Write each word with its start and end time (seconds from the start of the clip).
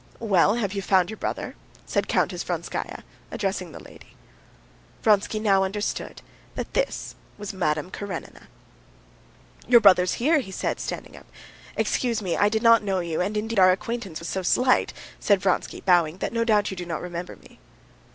"Well, 0.19 0.55
have 0.55 0.73
you 0.73 0.81
found 0.81 1.11
your 1.11 1.17
brother?" 1.17 1.53
said 1.85 2.07
Countess 2.07 2.41
Vronskaya, 2.43 3.03
addressing 3.29 3.71
the 3.71 3.79
lady. 3.83 4.15
Vronsky 5.03 5.47
understood 5.47 6.23
now 6.23 6.23
that 6.55 6.73
this 6.73 7.13
was 7.37 7.53
Madame 7.53 7.91
Karenina. 7.91 8.47
"Your 9.67 9.79
brother 9.79 10.01
is 10.01 10.13
here," 10.13 10.39
he 10.39 10.49
said, 10.49 10.79
standing 10.79 11.15
up. 11.15 11.27
"Excuse 11.77 12.19
me, 12.19 12.35
I 12.35 12.49
did 12.49 12.63
not 12.63 12.81
know 12.81 12.99
you, 12.99 13.21
and, 13.21 13.37
indeed, 13.37 13.59
our 13.59 13.69
acquaintance 13.71 14.17
was 14.17 14.27
so 14.27 14.41
slight," 14.41 14.91
said 15.19 15.39
Vronsky, 15.39 15.81
bowing, 15.81 16.17
"that 16.17 16.33
no 16.33 16.43
doubt 16.45 16.71
you 16.71 16.77
do 16.77 16.87
not 16.87 17.03
remember 17.03 17.35
me." 17.35 17.59